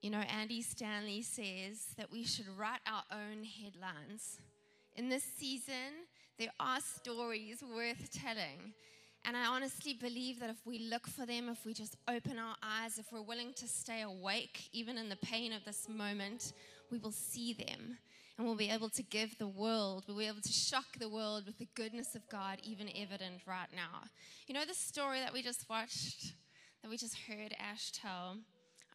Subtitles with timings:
[0.00, 4.38] You know, Andy Stanley says that we should write our own headlines.
[4.94, 6.06] In this season,
[6.38, 8.74] there are stories worth telling.
[9.24, 12.54] And I honestly believe that if we look for them, if we just open our
[12.62, 16.52] eyes, if we're willing to stay awake, even in the pain of this moment,
[16.92, 17.98] we will see them.
[18.36, 21.44] And we'll be able to give the world, we'll be able to shock the world
[21.44, 24.04] with the goodness of God, even evident right now.
[24.46, 26.34] You know the story that we just watched,
[26.82, 28.36] that we just heard Ash tell?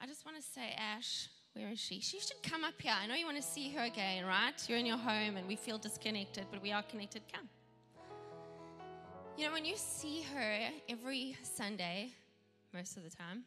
[0.04, 2.02] I just want to say, Ash, where is she?
[2.02, 2.92] She should come up here.
[2.94, 4.52] I know you want to see her again, right?
[4.68, 7.22] You're in your home and we feel disconnected, but we are connected.
[7.32, 7.48] Come.
[9.38, 10.58] You know, when you see her
[10.90, 12.12] every Sunday,
[12.74, 13.46] most of the time,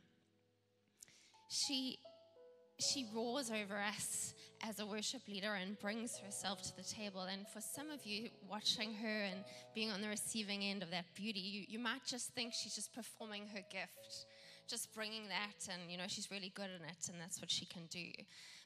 [1.51, 1.99] she
[2.79, 4.33] she roars over us
[4.63, 7.23] as a worship leader and brings herself to the table.
[7.23, 11.05] And for some of you watching her and being on the receiving end of that
[11.15, 14.27] beauty, you, you might just think she's just performing her gift,
[14.69, 17.65] just bringing that, and you know, she's really good in it, and that's what she
[17.67, 18.07] can do.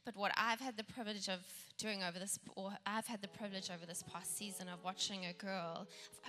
[0.04, 1.40] But what I've had the privilege of
[1.76, 5.32] doing over this, or I've had the privilege over this past season of watching a
[5.34, 5.86] girl,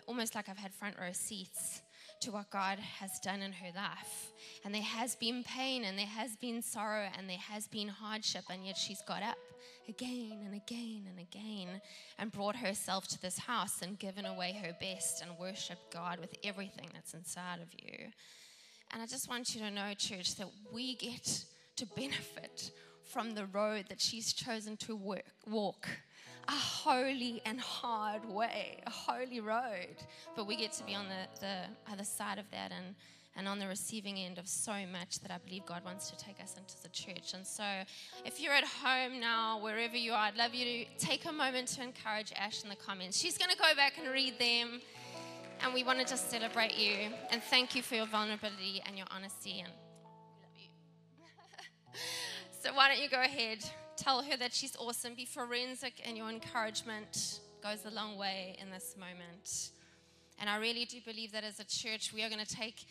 [0.08, 1.82] almost like I've had front row seats
[2.22, 4.32] to what God has done in her life.
[4.66, 8.44] And there has been pain, and there has been sorrow, and there has been hardship,
[8.50, 9.38] and yet she's got up
[9.88, 11.82] again and again and again
[12.20, 16.36] and brought herself to this house and given away her best and worshiped God with
[16.44, 18.12] everything that's inside of you.
[18.94, 21.46] And I just want you to know, church, that we get
[21.78, 22.72] to benefit
[23.12, 25.88] from the road that she's chosen to work, walk.
[26.48, 29.96] A holy and hard way, a holy road.
[30.36, 32.96] But we get to be on the, the other side of that and,
[33.36, 36.42] and on the receiving end of so much that I believe God wants to take
[36.42, 37.34] us into the church.
[37.34, 37.64] And so,
[38.26, 41.68] if you're at home now, wherever you are, I'd love you to take a moment
[41.70, 43.20] to encourage Ash in the comments.
[43.20, 44.82] She's going to go back and read them.
[45.64, 49.06] And we want to just celebrate you and thank you for your vulnerability and your
[49.12, 49.64] honesty.
[49.64, 49.72] And
[52.62, 53.60] so why don't you go ahead,
[53.96, 58.72] tell her that she's awesome, be forensic, and your encouragement goes a long way in
[58.72, 59.70] this moment.
[60.40, 62.86] And I really do believe that as a church, we are going to take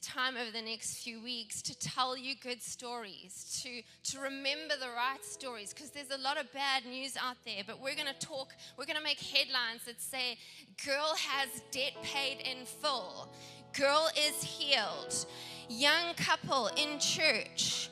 [0.00, 4.88] time over the next few weeks to tell you good stories, to, to remember the
[4.88, 7.62] right stories, because there's a lot of bad news out there.
[7.66, 10.38] But we're going to talk, we're going to make headlines that say,
[10.84, 13.32] Girl has debt paid in full,
[13.72, 15.26] girl is healed,
[15.68, 17.90] young couple in church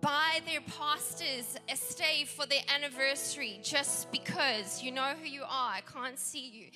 [0.00, 5.72] buy their pastors a stay for their anniversary just because you know who you are.
[5.72, 6.66] I can't see you.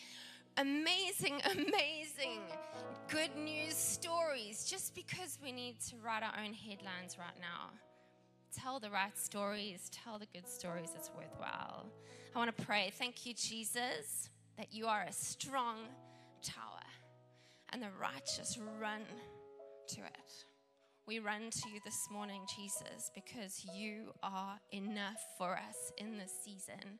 [0.60, 2.40] Amazing, amazing
[3.08, 7.70] good news stories just because we need to write our own headlines right now.
[8.54, 11.86] Tell the right stories, tell the good stories, it's worthwhile.
[12.34, 12.92] I want to pray.
[12.98, 14.28] Thank you, Jesus,
[14.58, 15.76] that you are a strong
[16.42, 16.84] tower
[17.72, 19.00] and the righteous run
[19.94, 20.44] to it.
[21.06, 26.32] We run to you this morning, Jesus, because you are enough for us in this
[26.44, 26.98] season.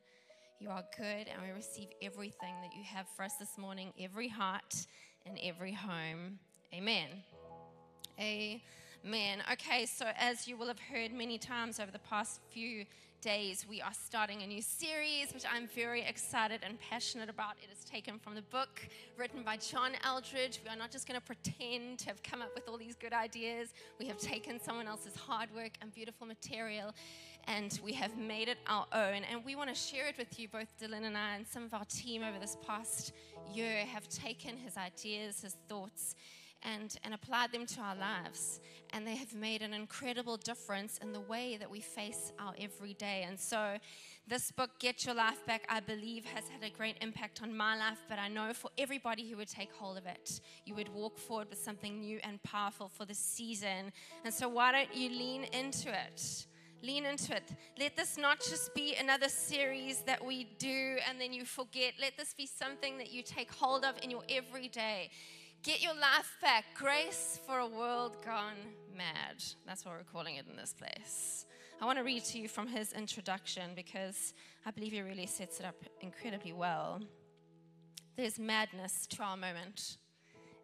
[0.61, 4.27] You are good, and we receive everything that you have for us this morning, every
[4.27, 4.85] heart
[5.25, 6.37] and every home.
[6.71, 7.07] Amen.
[8.19, 9.41] Amen.
[9.53, 12.85] Okay, so as you will have heard many times over the past few
[13.21, 17.53] days, we are starting a new series, which I'm very excited and passionate about.
[17.61, 18.81] It is taken from the book
[19.15, 20.59] written by John Eldredge.
[20.63, 23.13] We are not just going to pretend to have come up with all these good
[23.13, 23.75] ideas.
[23.99, 26.95] We have taken someone else's hard work and beautiful material
[27.47, 29.23] and we have made it our own.
[29.31, 31.73] And we want to share it with you, both Dylan and I, and some of
[31.73, 33.13] our team over this past
[33.53, 36.15] year have taken his ideas, his thoughts,
[36.63, 38.59] and, and applied them to our lives.
[38.93, 43.25] And they have made an incredible difference in the way that we face our everyday.
[43.27, 43.77] And so,
[44.27, 47.75] this book, Get Your Life Back, I believe has had a great impact on my
[47.75, 51.17] life, but I know for everybody who would take hold of it, you would walk
[51.17, 53.91] forward with something new and powerful for the season.
[54.23, 56.45] And so, why don't you lean into it?
[56.83, 57.43] Lean into it.
[57.79, 61.93] Let this not just be another series that we do and then you forget.
[61.99, 65.11] Let this be something that you take hold of in your everyday.
[65.63, 66.65] Get your life back.
[66.73, 68.57] Grace for a world gone
[68.97, 69.43] mad.
[69.67, 71.45] That's what we're calling it in this place.
[71.79, 74.33] I want to read to you from his introduction because
[74.65, 76.99] I believe he really sets it up incredibly well.
[78.17, 79.97] There's madness to our moment.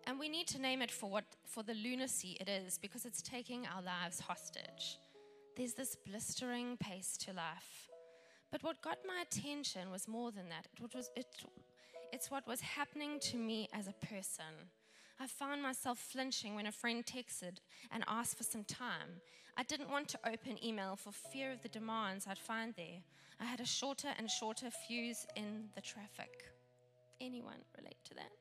[0.08, 3.22] And we need to name it for what for the lunacy it is because it's
[3.22, 4.98] taking our lives hostage.
[5.56, 7.88] There's this blistering pace to life.
[8.52, 10.66] But what got my attention was more than that.
[10.84, 11.28] It was, it,
[12.12, 14.72] it's what was happening to me as a person.
[15.20, 17.58] I found myself flinching when a friend texted
[17.92, 19.22] and asked for some time.
[19.58, 23.02] I didn't want to open email for fear of the demands I'd find there.
[23.40, 26.52] I had a shorter and shorter fuse in the traffic.
[27.20, 28.32] Anyone relate to that?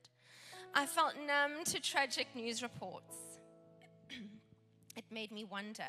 [0.75, 3.17] I felt numb to tragic news reports.
[4.97, 5.85] it made me wonder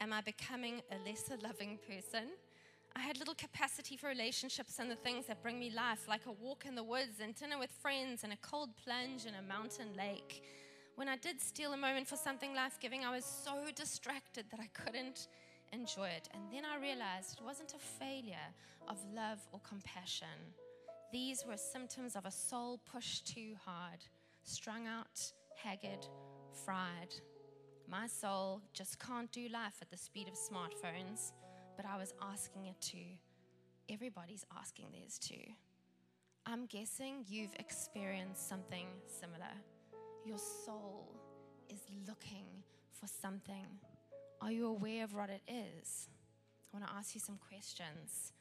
[0.00, 2.28] Am I becoming a lesser loving person?
[2.98, 6.32] I had little capacity for relationships and the things that bring me life, like a
[6.32, 9.94] walk in the woods and dinner with friends and a cold plunge in a mountain
[9.96, 10.42] lake.
[10.96, 14.58] When I did steal a moment for something life giving, I was so distracted that
[14.58, 15.28] I couldn't
[15.72, 16.28] enjoy it.
[16.34, 18.48] And then I realized it wasn't a failure
[18.88, 20.26] of love or compassion.
[21.12, 24.00] These were symptoms of a soul pushed too hard,
[24.42, 25.20] strung out,
[25.62, 26.04] haggard,
[26.64, 27.14] fried.
[27.88, 31.30] My soul just can't do life at the speed of smartphones,
[31.78, 32.98] but I was asking it to.
[33.94, 35.54] Everybody's asking theirs too.
[36.44, 39.54] I'm guessing you've experienced something similar.
[40.26, 41.14] Your soul
[41.70, 42.46] is looking
[42.92, 43.64] for something.
[44.42, 46.08] Are you aware of what it is?
[46.74, 48.32] I want to ask you some questions.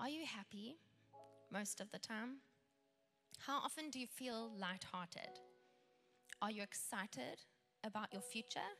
[0.00, 0.78] Are you happy
[1.52, 2.36] most of the time?
[3.40, 5.40] How often do you feel lighthearted?
[6.40, 7.42] Are you excited
[7.84, 8.70] about your future?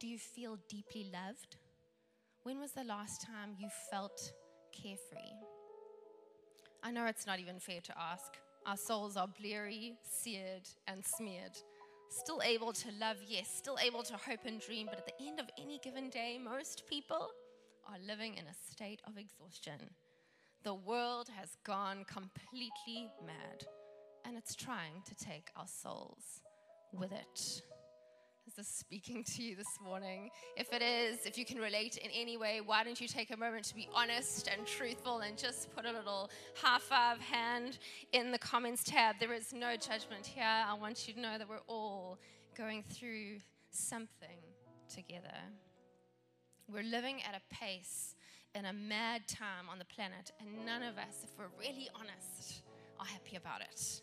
[0.00, 1.56] Do you feel deeply loved?
[2.46, 4.32] When was the last time you felt
[4.70, 5.34] carefree?
[6.80, 8.34] I know it's not even fair to ask.
[8.64, 11.58] Our souls are bleary, seared, and smeared.
[12.08, 15.40] Still able to love, yes, still able to hope and dream, but at the end
[15.40, 17.30] of any given day, most people
[17.88, 19.90] are living in a state of exhaustion.
[20.62, 23.66] The world has gone completely mad,
[24.24, 26.42] and it's trying to take our souls
[26.92, 27.62] with it.
[28.46, 30.30] Is this speaking to you this morning?
[30.56, 33.36] If it is, if you can relate in any way, why don't you take a
[33.36, 36.30] moment to be honest and truthful and just put a little
[36.62, 37.78] half five hand
[38.12, 39.16] in the comments tab?
[39.18, 40.44] There is no judgment here.
[40.44, 42.18] I want you to know that we're all
[42.56, 43.38] going through
[43.72, 44.38] something
[44.88, 45.36] together.
[46.72, 48.14] We're living at a pace
[48.54, 52.62] in a mad time on the planet, and none of us, if we're really honest,
[53.00, 54.02] are happy about it.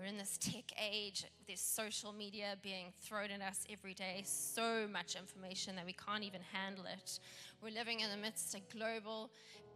[0.00, 4.88] We're in this tech age, there's social media being thrown at us every day, so
[4.90, 7.20] much information that we can't even handle it.
[7.62, 9.30] We're living in the midst of a global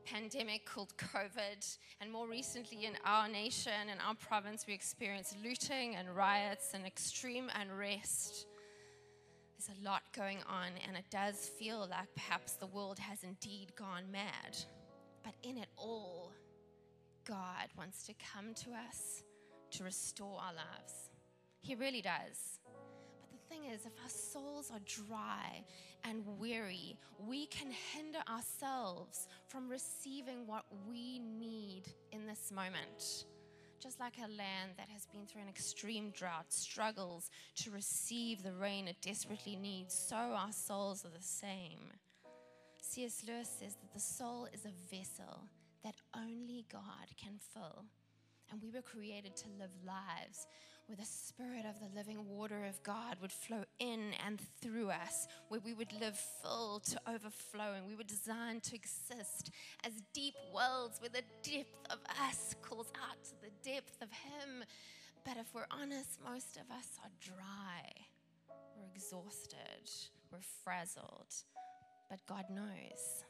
[0.07, 5.97] pandemic called COVID, and more recently in our nation and our province, we experienced looting
[5.97, 8.47] and riots and extreme unrest.
[9.59, 13.77] There's a lot going on, and it does feel like perhaps the world has indeed
[13.77, 14.57] gone mad.
[15.23, 16.33] But in it all,
[17.27, 19.23] God wants to come to us
[19.77, 21.11] to restore our lives.
[21.61, 22.61] He really does.
[23.21, 25.65] But the thing is, if our souls are dry
[26.05, 33.25] and weary, we can hinder ourselves from receiving what we need in this moment.
[33.83, 38.53] Just like a land that has been through an extreme drought struggles to receive the
[38.53, 41.93] rain it desperately needs, so our souls are the same.
[42.81, 43.25] C.S.
[43.27, 45.49] Lewis says that the soul is a vessel
[45.83, 47.85] that only God can fill.
[48.51, 50.47] And we were created to live lives
[50.87, 55.27] where the spirit of the living water of God would flow in and through us,
[55.49, 57.87] where we would live full to overflowing.
[57.87, 59.51] We were designed to exist
[59.85, 61.99] as deep wells where the depth of
[62.29, 64.65] us calls out to the depth of Him.
[65.25, 67.91] But if we're honest, most of us are dry.
[68.77, 69.91] We're exhausted.
[70.31, 71.35] We're frazzled.
[72.11, 73.25] But God knows.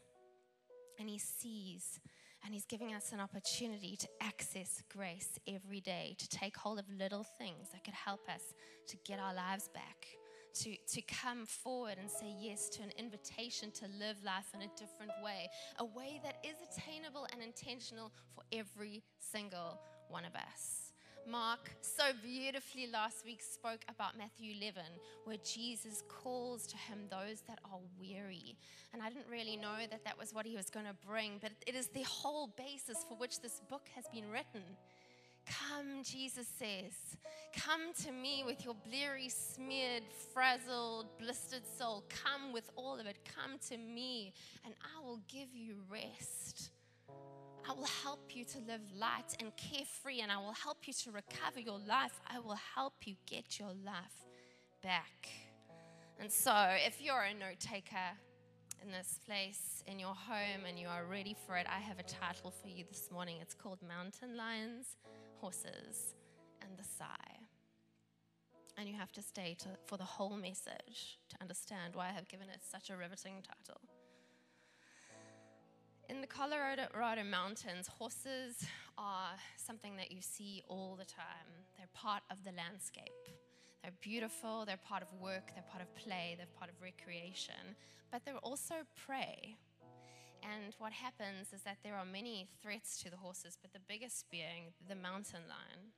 [0.99, 2.01] And He sees
[2.45, 6.85] and He's giving us an opportunity to access grace every day, to take hold of
[6.99, 8.55] little things that could help us
[8.89, 10.07] to get our lives back,
[10.55, 14.69] to, to come forward and say yes to an invitation to live life in a
[14.77, 15.49] different way,
[15.79, 20.84] a way that is attainable and intentional for every single one of us.
[21.31, 24.83] Mark so beautifully last week spoke about Matthew 11,
[25.25, 28.57] where Jesus calls to him those that are weary.
[28.93, 31.53] And I didn't really know that that was what he was going to bring, but
[31.67, 34.63] it is the whole basis for which this book has been written.
[35.47, 37.17] Come, Jesus says,
[37.55, 42.05] come to me with your bleary, smeared, frazzled, blistered soul.
[42.09, 43.17] Come with all of it.
[43.25, 44.33] Come to me,
[44.65, 46.71] and I will give you rest.
[47.67, 51.11] I will help you to live light and carefree, and I will help you to
[51.11, 52.21] recover your life.
[52.27, 54.27] I will help you get your life
[54.83, 55.29] back.
[56.21, 56.53] And so,
[56.87, 58.13] if you're a note taker
[58.83, 62.03] in this place, in your home, and you are ready for it, I have a
[62.03, 63.39] title for you this morning.
[63.41, 64.97] It's called Mountain Lions,
[65.41, 66.15] Horses,
[66.61, 67.39] and the Sigh.
[68.77, 72.29] And you have to stay to, for the whole message to understand why I have
[72.29, 73.81] given it such a riveting title.
[76.11, 78.67] In the Colorado mountains, horses
[78.99, 81.49] are something that you see all the time.
[81.79, 83.29] They're part of the landscape.
[83.83, 87.75] They're beautiful, they're part of work, they're part of play, they're part of recreation,
[88.13, 88.75] but they're also
[89.07, 89.57] prey.
[90.43, 94.31] And what happens is that there are many threats to the horses, but the biggest
[94.31, 95.93] being the mountain lion.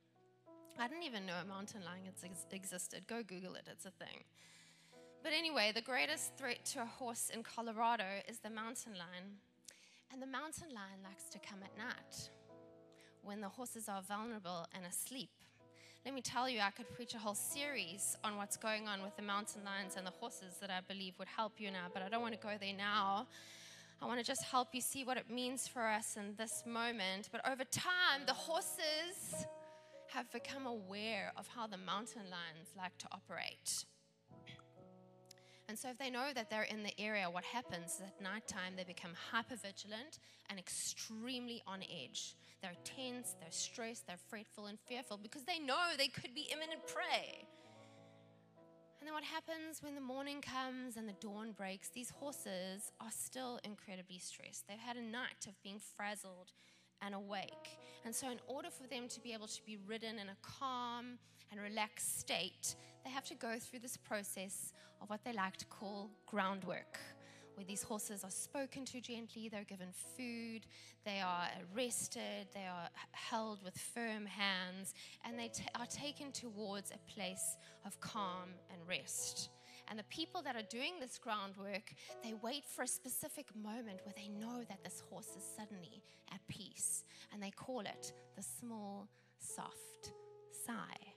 [0.79, 2.03] I didn't even know a mountain lion
[2.51, 3.07] existed.
[3.07, 4.23] Go Google it, it's a thing.
[5.21, 9.41] But anyway, the greatest threat to a horse in Colorado is the mountain lion.
[10.17, 12.31] And the mountain lion likes to come at night
[13.21, 15.29] when the horses are vulnerable and asleep.
[16.05, 19.15] Let me tell you, I could preach a whole series on what's going on with
[19.15, 22.09] the mountain lions and the horses that I believe would help you now, but I
[22.09, 23.27] don't want to go there now.
[24.01, 27.29] I want to just help you see what it means for us in this moment.
[27.31, 29.45] But over time, the horses
[30.07, 33.85] have become aware of how the mountain lions like to operate.
[35.69, 38.73] And so, if they know that they're in the area, what happens is at nighttime
[38.77, 40.19] they become hyper vigilant
[40.49, 42.35] and extremely on edge.
[42.61, 46.87] They're tense, they're stressed, they're fretful and fearful because they know they could be imminent
[46.87, 47.47] prey.
[48.99, 51.89] And then what happens when the morning comes and the dawn breaks?
[51.89, 54.67] These horses are still incredibly stressed.
[54.67, 56.51] They've had a night of being frazzled
[57.01, 57.79] and awake.
[58.05, 61.17] And so, in order for them to be able to be ridden in a calm
[61.51, 65.65] and relaxed state, they have to go through this process of what they like to
[65.65, 66.99] call groundwork,
[67.55, 70.65] where these horses are spoken to gently, they're given food,
[71.05, 74.93] they are arrested, they are held with firm hands,
[75.25, 79.49] and they t- are taken towards a place of calm and rest.
[79.89, 84.15] And the people that are doing this groundwork, they wait for a specific moment where
[84.15, 86.03] they know that this horse is suddenly
[86.33, 87.03] at peace.
[87.31, 89.07] And they call it the small,
[89.39, 90.11] soft
[90.65, 91.13] sigh.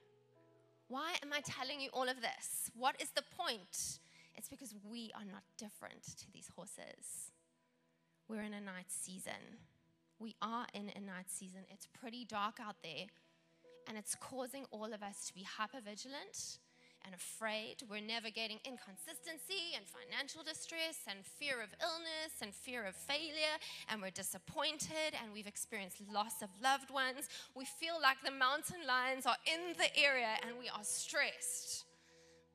[0.88, 2.70] Why am I telling you all of this?
[2.76, 3.98] What is the point?
[4.36, 7.32] It's because we are not different to these horses.
[8.28, 9.58] We're in a night season.
[10.18, 11.60] We are in a night season.
[11.70, 13.06] It's pretty dark out there,
[13.88, 16.58] and it's causing all of us to be hyper vigilant
[17.04, 17.82] and afraid.
[17.88, 23.56] We're navigating inconsistency and financial distress and fear of illness and fear of failure,
[23.88, 27.28] and we're disappointed and we've experienced loss of loved ones.
[27.54, 31.84] We feel like the mountain lions are in the area and we are stressed,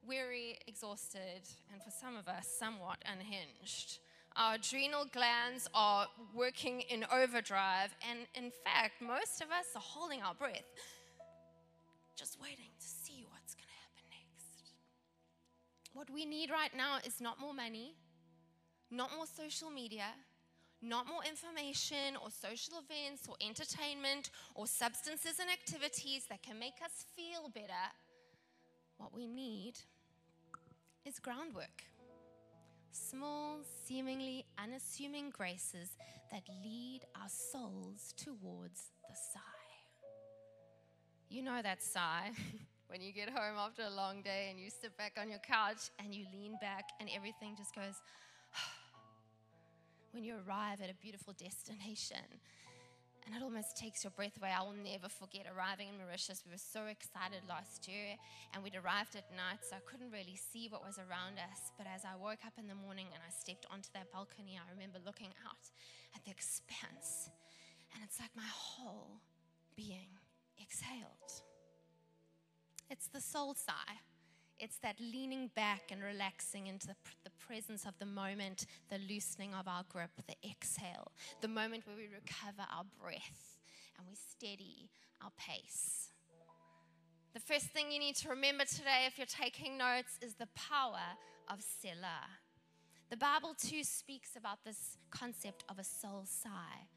[0.06, 4.00] weary, exhausted, and for some of us, somewhat unhinged.
[4.36, 10.22] Our adrenal glands are working in overdrive, and in fact, most of us are holding
[10.22, 10.68] our breath,
[12.18, 12.75] just waiting
[15.96, 17.96] what we need right now is not more money,
[18.92, 20.08] not more social media,
[20.82, 26.82] not more information or social events or entertainment or substances and activities that can make
[26.84, 27.88] us feel better.
[28.98, 29.76] What we need
[31.06, 31.86] is groundwork.
[32.92, 35.96] Small, seemingly unassuming graces
[36.30, 39.40] that lead our souls towards the sigh.
[41.30, 42.32] You know that sigh.
[42.88, 45.90] when you get home after a long day and you sit back on your couch
[46.00, 48.02] and you lean back and everything just goes,
[50.12, 52.42] when you arrive at a beautiful destination
[53.26, 54.54] and it almost takes your breath away.
[54.54, 56.46] I will never forget arriving in Mauritius.
[56.46, 58.22] We were so excited last year,
[58.54, 61.74] and we'd arrived at night, so I couldn't really see what was around us.
[61.74, 64.70] But as I woke up in the morning and I stepped onto that balcony, I
[64.70, 65.66] remember looking out
[66.14, 67.34] at the expanse,
[67.94, 69.18] and it's like my whole
[69.76, 70.22] being
[70.62, 71.55] exhaled.
[72.90, 74.00] It's the soul sigh.
[74.58, 79.54] It's that leaning back and relaxing into the, the, presence of the moment, the loosening
[79.54, 81.12] of our grip, the exhale,
[81.42, 83.60] the moment where we recover our breath
[83.98, 84.90] and we steady
[85.22, 86.10] our pace.
[87.34, 91.02] The first thing you need to remember today, if you're taking notes, is the power
[91.52, 92.30] of Selah.
[93.10, 96.88] The Bible too speaks about this concept of a soul sigh,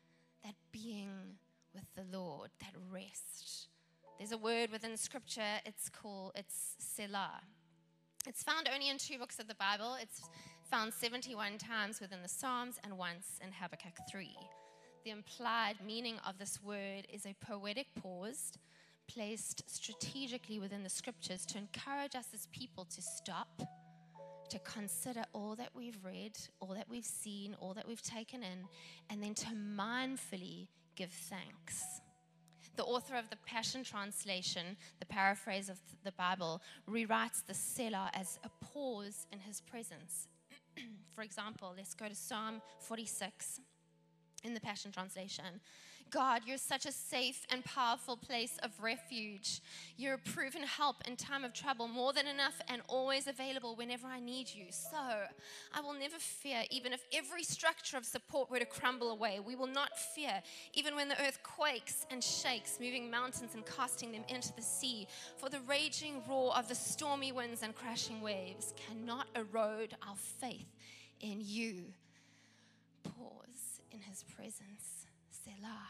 [0.44, 1.38] that being
[1.74, 3.68] with the Lord, that rest.
[4.18, 7.40] There's a word within scripture, it's called, it's Selah.
[8.26, 9.96] It's found only in two books of the Bible.
[10.02, 10.28] It's
[10.68, 14.36] found 71 times within the Psalms and once in Habakkuk 3.
[15.04, 18.52] The implied meaning of this word is a poetic pause
[19.06, 23.62] placed strategically within the scriptures to encourage us as people to stop,
[24.50, 28.66] to consider all that we've read, all that we've seen, all that we've taken in,
[29.10, 32.00] and then to mindfully give thanks.
[32.78, 38.38] The author of the Passion Translation, the paraphrase of the Bible, rewrites the Selah as
[38.44, 40.28] a pause in his presence.
[41.16, 43.58] For example, let's go to Psalm 46
[44.48, 45.60] in the Passion Translation.
[46.10, 49.60] God, you're such a safe and powerful place of refuge.
[49.98, 54.06] You're a proven help in time of trouble, more than enough and always available whenever
[54.06, 54.66] I need you.
[54.70, 59.38] So I will never fear, even if every structure of support were to crumble away.
[59.38, 64.10] We will not fear, even when the earth quakes and shakes, moving mountains and casting
[64.10, 65.06] them into the sea.
[65.36, 70.74] For the raging roar of the stormy winds and crashing waves cannot erode our faith
[71.20, 71.84] in you.
[73.04, 73.37] Pause
[73.98, 75.06] in his presence.
[75.30, 75.88] Selah.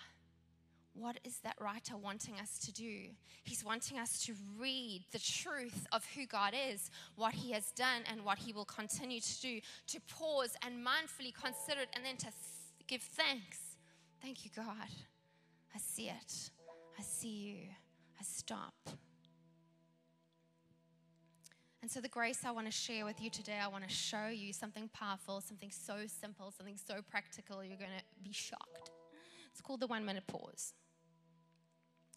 [0.95, 3.09] what is that writer wanting us to do?
[3.45, 8.03] He's wanting us to read the truth of who God is, what He has done,
[8.11, 12.17] and what He will continue to do, to pause and mindfully consider it, and then
[12.19, 12.29] to
[12.87, 13.59] give thanks.
[14.23, 14.91] Thank you, God.
[15.75, 16.51] I see it.
[16.99, 17.59] I see you.
[18.19, 18.75] I stop.
[21.81, 24.27] And so, the grace I want to share with you today, I want to show
[24.27, 28.91] you something powerful, something so simple, something so practical, you're going to be shocked.
[29.53, 30.75] It's called the one minute pause.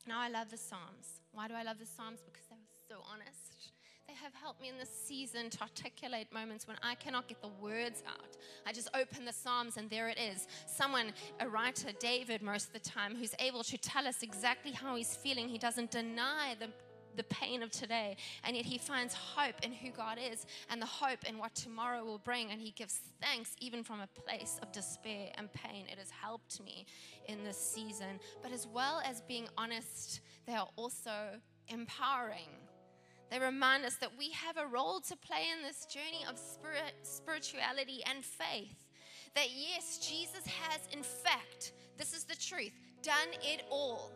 [0.08, 1.22] Now, I love the Psalms.
[1.32, 2.22] Why do I love the Psalms?
[2.26, 2.58] Because they're
[2.90, 3.72] so honest.
[4.08, 7.50] They have helped me in this season to articulate moments when I cannot get the
[7.62, 8.36] words out.
[8.66, 10.48] I just open the Psalms and there it is.
[10.66, 14.96] Someone, a writer, David, most of the time, who's able to tell us exactly how
[14.96, 15.48] he's feeling.
[15.48, 16.68] He doesn't deny the
[17.16, 18.18] the pain of today.
[18.44, 22.04] And yet he finds hope in who God is and the hope in what tomorrow
[22.04, 22.52] will bring.
[22.52, 25.86] And he gives thanks even from a place of despair and pain.
[25.92, 26.86] It has helped me
[27.28, 28.20] in this season.
[28.42, 32.50] But as well as being honest, they are also empowering.
[33.30, 36.94] They remind us that we have a role to play in this journey of spirit,
[37.04, 38.76] spirituality and faith.
[39.36, 44.12] That yes, Jesus has, in fact, this is the truth, done it all.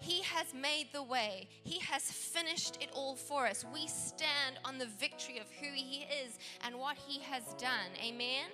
[0.00, 1.46] He has made the way.
[1.62, 3.64] He has finished it all for us.
[3.72, 7.90] We stand on the victory of who He is and what He has done.
[8.02, 8.46] Amen?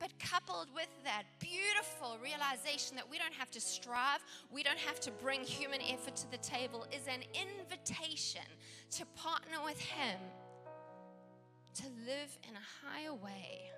[0.00, 4.98] But coupled with that beautiful realization that we don't have to strive, we don't have
[5.00, 8.42] to bring human effort to the table, is an invitation
[8.92, 10.18] to partner with Him
[11.74, 13.70] to live in a higher way,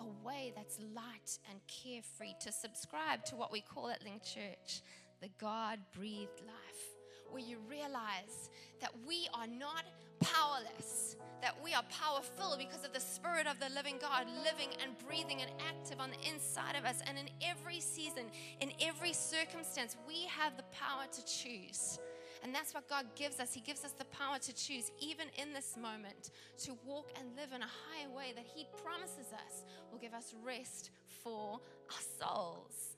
[0.00, 4.82] a way that's light and carefree, to subscribe to what we call at Link Church
[5.22, 6.82] the God breathed life,
[7.30, 8.50] where you realize
[8.80, 9.84] that we are not
[10.20, 14.98] powerless, that we are powerful because of the Spirit of the living God living and
[15.06, 17.00] breathing and active on the inside of us.
[17.06, 18.24] And in every season,
[18.60, 22.00] in every circumstance, we have the power to choose.
[22.42, 23.54] And that's what God gives us.
[23.54, 26.32] He gives us the power to choose, even in this moment,
[26.64, 30.34] to walk and live in a higher way that He promises us will give us
[30.44, 30.90] rest
[31.22, 32.91] for our souls.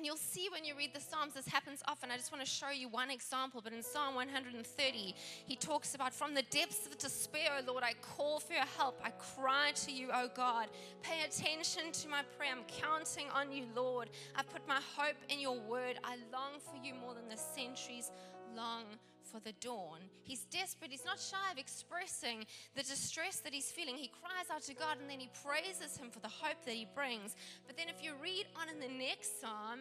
[0.00, 2.10] And you'll see when you read the Psalms, this happens often.
[2.10, 3.60] I just want to show you one example.
[3.62, 7.92] But in Psalm 130, he talks about, From the depths of despair, O Lord, I
[8.00, 8.98] call for your help.
[9.04, 10.68] I cry to you, O God.
[11.02, 12.52] Pay attention to my prayer.
[12.56, 14.08] I'm counting on you, Lord.
[14.34, 15.98] I put my hope in your word.
[16.02, 18.10] I long for you more than the centuries
[18.56, 18.84] long
[19.30, 20.00] for the dawn.
[20.22, 20.90] He's desperate.
[20.90, 23.96] He's not shy of expressing the distress that he's feeling.
[23.96, 26.86] He cries out to God and then he praises him for the hope that he
[26.94, 27.36] brings.
[27.66, 29.80] But then if you read on in the next psalm,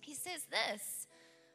[0.00, 1.06] he says this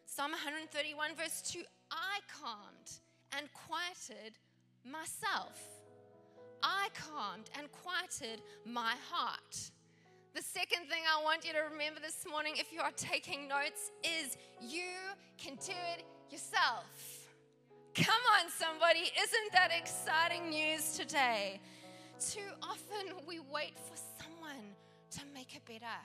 [0.05, 2.89] Psalm 131, verse 2 I calmed
[3.37, 4.37] and quieted
[4.83, 5.59] myself.
[6.61, 9.71] I calmed and quieted my heart.
[10.33, 13.91] The second thing I want you to remember this morning, if you are taking notes,
[14.03, 14.89] is you
[15.37, 17.29] can do it yourself.
[17.93, 19.01] Come on, somebody.
[19.21, 21.61] Isn't that exciting news today?
[22.19, 24.73] Too often we wait for someone
[25.11, 25.99] to make it better,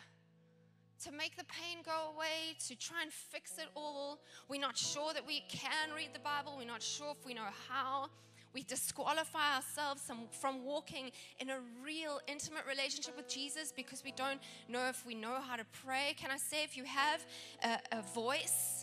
[1.04, 4.20] to make the pain go away, to try and fix it all.
[4.50, 7.48] We're not sure that we can read the Bible, we're not sure if we know
[7.70, 8.10] how.
[8.54, 10.10] We disqualify ourselves
[10.40, 15.14] from walking in a real intimate relationship with Jesus because we don't know if we
[15.14, 16.14] know how to pray.
[16.18, 17.24] Can I say, if you have
[17.62, 18.77] a, a voice,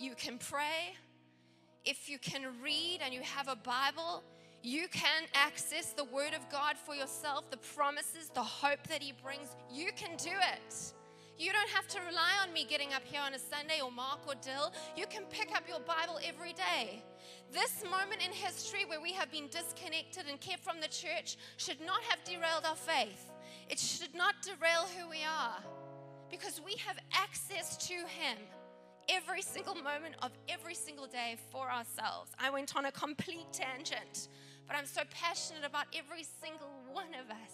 [0.00, 0.96] you can pray.
[1.84, 4.22] If you can read and you have a Bible,
[4.62, 9.12] you can access the Word of God for yourself, the promises, the hope that He
[9.22, 9.56] brings.
[9.72, 10.92] You can do it.
[11.38, 14.20] You don't have to rely on me getting up here on a Sunday or Mark
[14.26, 14.72] or Dill.
[14.94, 17.02] You can pick up your Bible every day.
[17.50, 21.80] This moment in history where we have been disconnected and kept from the church should
[21.80, 23.32] not have derailed our faith.
[23.70, 25.56] It should not derail who we are
[26.30, 28.36] because we have access to Him
[29.10, 32.30] every single moment of every single day for ourselves.
[32.38, 34.28] I went on a complete tangent,
[34.66, 37.52] but I'm so passionate about every single one of us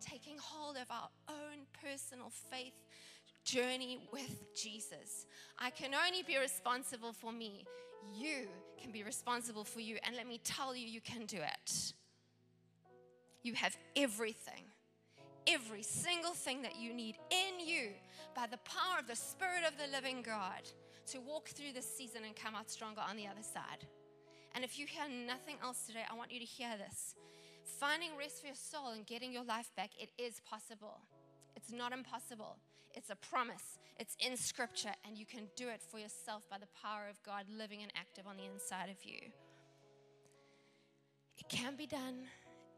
[0.00, 2.74] taking hold of our own personal faith
[3.44, 5.26] journey with Jesus.
[5.58, 7.64] I can only be responsible for me.
[8.14, 8.48] You
[8.80, 9.98] can be responsible for you.
[10.04, 11.92] And let me tell you, you can do it.
[13.42, 14.64] You have everything,
[15.46, 17.90] every single thing that you need in you
[18.34, 20.62] by the power of the Spirit of the living God
[21.06, 23.86] to walk through this season and come out stronger on the other side.
[24.54, 27.14] And if you hear nothing else today, I want you to hear this.
[27.64, 31.00] Finding rest for your soul and getting your life back, it is possible.
[31.54, 32.56] It's not impossible.
[32.94, 33.78] It's a promise.
[33.98, 37.44] It's in scripture, and you can do it for yourself by the power of God
[37.50, 39.18] living and active on the inside of you.
[41.38, 42.24] It can be done,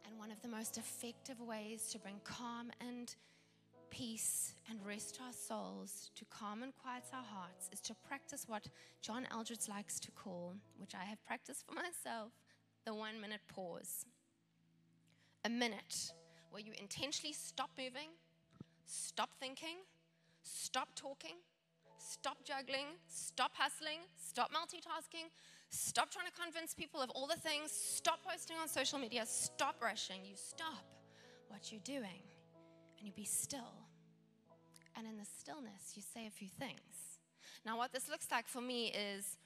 [0.05, 3.15] and one of the most effective ways to bring calm and
[3.91, 8.45] peace and rest to our souls, to calm and quiet our hearts, is to practice
[8.47, 8.67] what
[9.01, 12.33] John Eldredge likes to call, which I have practiced for myself,
[12.85, 14.05] the one minute pause.
[15.45, 16.13] A minute
[16.51, 18.09] where you intentionally stop moving,
[18.87, 19.77] stop thinking,
[20.43, 21.37] stop talking,
[21.99, 25.29] stop juggling, stop hustling, stop multitasking,
[25.71, 29.77] stop trying to convince people of all the things, stop posting on social media, stop
[29.83, 30.21] rushing.
[30.25, 30.85] You stop
[31.49, 32.23] what you're doing
[32.99, 33.87] and you be still.
[34.97, 37.19] And in the stillness, you say a few things.
[37.65, 39.39] Now, what this looks like for me is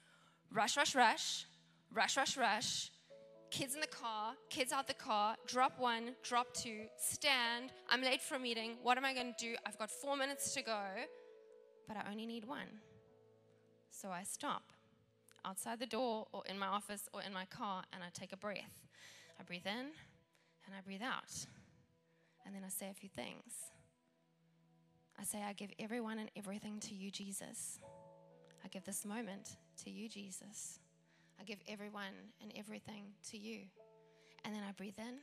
[0.51, 1.45] rush, rush, rush,
[1.93, 2.91] rush, rush, rush,
[3.51, 7.71] kids in the car, kids out the car, drop one, drop two, stand.
[7.87, 8.77] I'm late for a meeting.
[8.81, 9.55] What am I going to do?
[9.65, 10.81] I've got four minutes to go,
[11.87, 12.81] but I only need one.
[13.91, 14.63] So I stop
[15.45, 18.37] outside the door or in my office or in my car and I take a
[18.37, 18.87] breath.
[19.39, 19.85] I breathe in
[20.65, 21.45] and I breathe out.
[22.45, 23.53] And then I say a few things.
[25.19, 27.79] I say, I give everyone and everything to you, Jesus.
[28.63, 30.79] I give this moment to you, Jesus.
[31.39, 33.59] I give everyone and everything to you.
[34.45, 35.15] And then I breathe in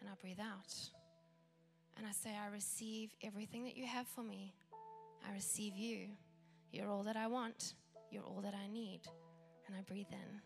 [0.00, 0.74] and I breathe out.
[1.96, 4.54] And I say, I receive everything that you have for me.
[5.28, 6.08] I receive you.
[6.72, 7.74] You're all that I want.
[8.10, 9.00] You're all that I need.
[9.66, 10.40] And I breathe in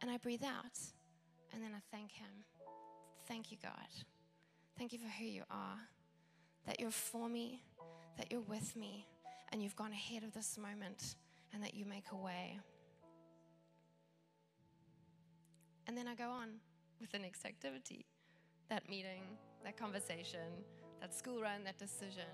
[0.00, 0.78] and I breathe out.
[1.52, 2.30] And then I thank Him.
[3.26, 4.13] Thank you, God.
[4.76, 5.78] Thank you for who you are,
[6.66, 7.62] that you're for me,
[8.18, 9.06] that you're with me,
[9.52, 11.14] and you've gone ahead of this moment,
[11.52, 12.58] and that you make a way.
[15.86, 16.48] And then I go on
[17.00, 18.04] with the next activity
[18.68, 19.22] that meeting,
[19.62, 20.64] that conversation,
[21.00, 22.24] that school run, that decision,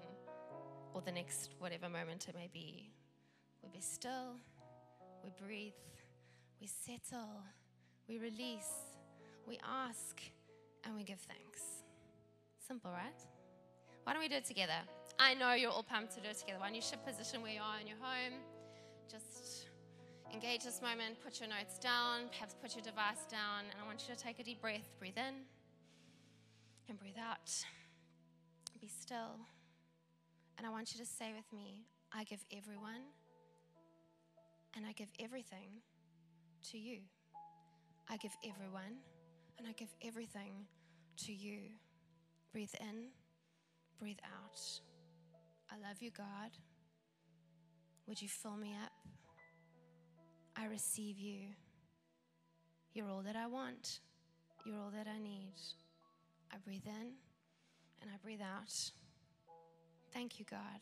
[0.94, 2.90] or the next whatever moment it may be.
[3.62, 4.37] We be still,
[5.22, 5.72] we breathe,
[6.61, 7.42] we settle,
[8.09, 8.72] we release,
[9.46, 10.20] we ask,
[10.85, 11.79] and we give thanks.
[12.70, 13.20] Simple, right?
[14.04, 14.78] Why don't we do it together?
[15.18, 16.61] I know you're all pumped to do it together.
[16.61, 18.38] Why don't you shift position where you are in your home?
[19.11, 19.66] Just
[20.33, 24.04] engage this moment, put your notes down, perhaps put your device down, and I want
[24.06, 24.88] you to take a deep breath.
[25.00, 25.35] Breathe in
[26.88, 27.50] and breathe out.
[28.80, 29.35] Be still.
[30.56, 33.02] And I want you to say with me, I give everyone
[34.76, 35.83] and I give everything
[36.70, 36.98] to you.
[38.09, 39.02] I give everyone
[39.59, 40.52] and I give everything
[41.26, 41.62] to you.
[42.52, 43.10] Breathe in,
[44.00, 44.60] breathe out.
[45.70, 46.50] I love you, God.
[48.08, 48.92] Would you fill me up?
[50.56, 51.46] I receive you.
[52.92, 54.00] You're all that I want.
[54.64, 55.54] You're all that I need.
[56.52, 57.12] I breathe in
[58.02, 58.74] and I breathe out.
[60.12, 60.80] Thank you, God.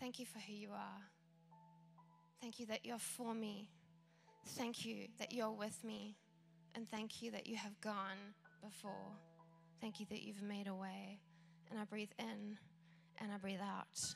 [0.00, 1.02] Thank you for who you are.
[2.40, 3.70] Thank you that you're for me.
[4.56, 6.16] Thank you that you're with me.
[6.74, 9.12] And thank you that you have gone before.
[9.80, 11.20] Thank you that you've made a way.
[11.70, 12.58] And I breathe in
[13.18, 14.14] and I breathe out.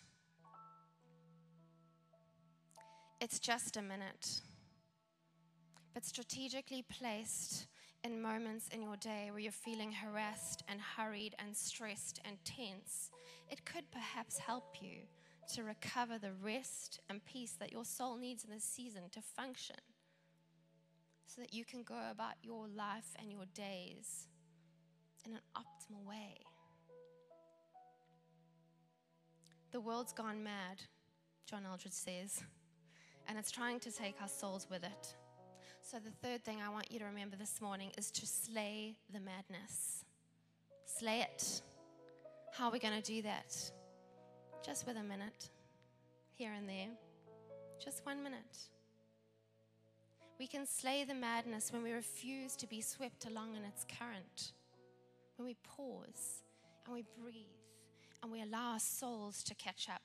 [3.20, 4.40] It's just a minute,
[5.92, 7.66] but strategically placed
[8.04, 13.10] in moments in your day where you're feeling harassed and hurried and stressed and tense,
[13.50, 15.00] it could perhaps help you
[15.54, 19.76] to recover the rest and peace that your soul needs in this season to function
[21.26, 24.28] so that you can go about your life and your days
[25.26, 26.38] in an optimal way.
[29.70, 30.82] The world's gone mad,
[31.46, 32.42] John Eldredge says,
[33.28, 35.14] and it's trying to take our souls with it.
[35.82, 39.20] So, the third thing I want you to remember this morning is to slay the
[39.20, 40.04] madness.
[40.84, 41.62] Slay it.
[42.52, 43.54] How are we going to do that?
[44.64, 45.50] Just with a minute,
[46.34, 46.88] here and there.
[47.82, 48.58] Just one minute.
[50.38, 54.52] We can slay the madness when we refuse to be swept along in its current
[55.38, 56.42] when we pause
[56.84, 57.46] and we breathe
[58.22, 60.02] and we allow our souls to catch up.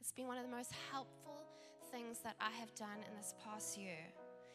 [0.00, 1.44] It's been one of the most helpful
[1.90, 3.98] things that I have done in this past year.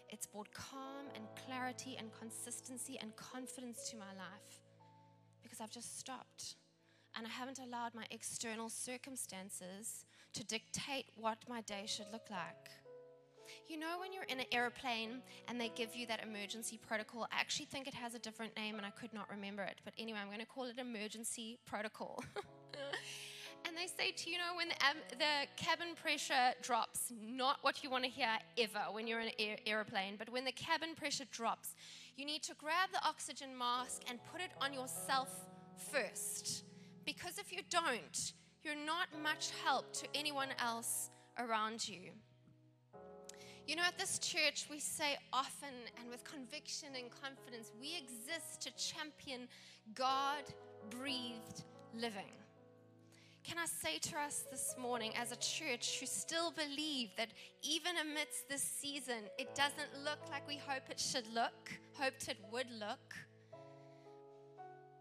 [0.09, 4.61] It's brought calm and clarity and consistency and confidence to my life
[5.41, 6.55] because I've just stopped
[7.17, 12.82] and I haven't allowed my external circumstances to dictate what my day should look like.
[13.73, 17.39] You know, when you're in an airplane and they give you that emergency protocol, I
[17.39, 19.81] actually think it has a different name and I could not remember it.
[19.83, 22.23] But anyway, I'm going to call it emergency protocol.
[23.65, 27.83] and they say to you know when the, um, the, cabin pressure drops not what
[27.83, 30.93] you want to hear ever when you're in an air, airplane but when the cabin
[30.95, 31.73] pressure drops
[32.17, 35.29] you need to grab the oxygen mask and put it on yourself
[35.91, 36.65] first
[37.05, 38.33] because if you don't
[38.63, 41.09] you're not much help to anyone else
[41.39, 42.11] around you
[43.67, 48.61] you know, at this church, we say often and with conviction and confidence, we exist
[48.61, 49.47] to champion
[49.95, 50.43] God
[50.89, 52.31] breathed living.
[53.43, 57.29] Can I say to us this morning, as a church who still believe that
[57.61, 62.37] even amidst this season, it doesn't look like we hope it should look, hoped it
[62.51, 63.15] would look,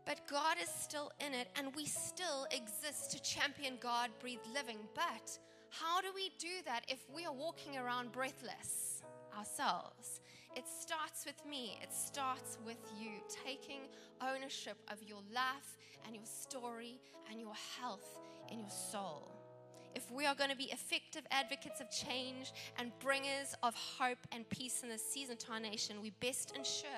[0.04, 4.78] but God is still in it and we still exist to champion God breathed living.
[4.94, 5.38] But
[5.80, 9.02] how do we do that if we are walking around breathless
[9.36, 10.20] ourselves?
[10.54, 13.12] It starts with me, it starts with you
[13.44, 13.80] taking
[14.20, 19.32] ownership of your life and your story and your health in your soul.
[19.94, 24.48] If we are going to be effective advocates of change and bringers of hope and
[24.50, 26.90] peace in this season to our nation, we best ensure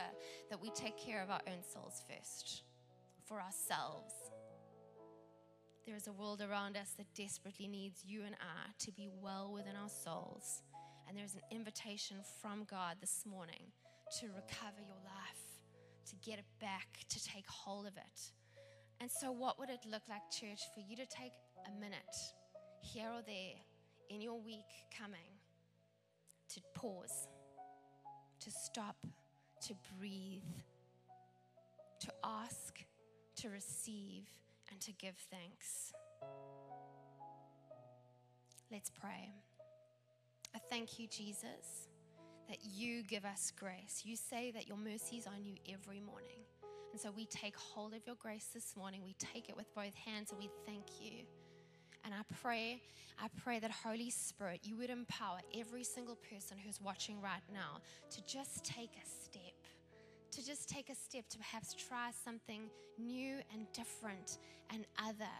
[0.50, 2.62] that we take care of our own souls first,
[3.24, 4.14] for ourselves.
[5.86, 9.52] There is a world around us that desperately needs you and I to be well
[9.52, 10.62] within our souls.
[11.06, 13.70] And there's an invitation from God this morning
[14.18, 15.44] to recover your life,
[16.06, 18.32] to get it back, to take hold of it.
[18.98, 21.32] And so, what would it look like, church, for you to take
[21.66, 22.16] a minute
[22.80, 23.60] here or there
[24.08, 25.36] in your week coming
[26.48, 27.28] to pause,
[28.40, 28.96] to stop,
[29.66, 30.42] to breathe,
[32.00, 32.78] to ask,
[33.36, 34.24] to receive,
[34.70, 35.92] and to give thanks?
[38.70, 39.30] Let's pray.
[40.54, 41.88] I thank you, Jesus,
[42.48, 44.02] that you give us grace.
[44.04, 46.44] You say that your mercies on you every morning.
[46.92, 49.02] And so we take hold of your grace this morning.
[49.04, 51.24] We take it with both hands and we thank you.
[52.04, 52.82] And I pray,
[53.18, 57.80] I pray that Holy Spirit, you would empower every single person who's watching right now
[58.10, 59.54] to just take a step,
[60.34, 62.62] to just take a step to perhaps try something
[62.98, 64.38] new and different
[64.70, 65.36] and other.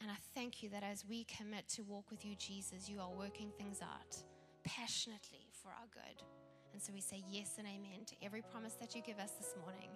[0.00, 3.10] And I thank you that as we commit to walk with you, Jesus, you are
[3.10, 4.16] working things out
[4.64, 6.22] passionately for our good.
[6.72, 9.54] And so we say yes and amen to every promise that you give us this
[9.64, 9.88] morning,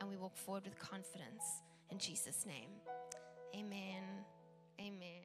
[0.00, 1.42] and we walk forward with confidence
[1.90, 2.70] in Jesus' name.
[3.56, 4.04] Amen.
[4.80, 5.17] Amen.